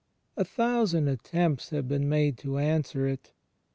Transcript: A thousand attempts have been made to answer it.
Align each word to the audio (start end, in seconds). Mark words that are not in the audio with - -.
A 0.35 0.43
thousand 0.43 1.07
attempts 1.09 1.69
have 1.69 1.87
been 1.87 2.09
made 2.09 2.35
to 2.39 2.57
answer 2.57 3.05
it. 3.07 3.33